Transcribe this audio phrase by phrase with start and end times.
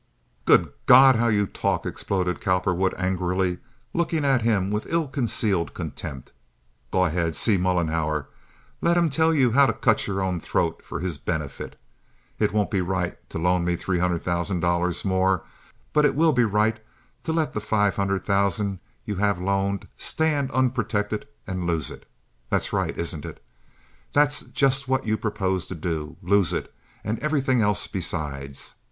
[0.45, 3.59] "Good God, how you talk!" exploded Cowperwood, angrily,
[3.93, 6.31] looking at him with ill concealed contempt.
[6.89, 7.35] "Go ahead!
[7.35, 8.25] See Mollenhauer!
[8.81, 11.79] Let him tell you how to cut your own throat for his benefit.
[12.39, 15.43] It won't be right to loan me three hundred thousand dollars more,
[15.93, 16.79] but it will be right
[17.25, 22.09] to let the five hundred thousand dollars you have loaned stand unprotected and lose it.
[22.49, 23.39] That's right, isn't it?
[24.13, 26.73] That's just what you propose to do—lose it,
[27.03, 28.73] and everything else besides.